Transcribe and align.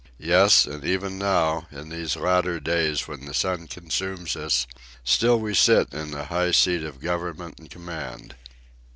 Yes, 0.17 0.65
and 0.65 0.83
even 0.83 1.19
now, 1.19 1.67
in 1.71 1.89
these 1.89 2.15
latter 2.15 2.59
days 2.59 3.07
when 3.07 3.27
the 3.27 3.35
sun 3.35 3.67
consumes 3.67 4.35
us, 4.35 4.65
still 5.03 5.39
we 5.39 5.53
sit 5.53 5.93
in 5.93 6.09
the 6.09 6.25
high 6.25 6.49
seat 6.53 6.81
of 6.81 6.99
government 6.99 7.59
and 7.59 7.69
command. 7.69 8.33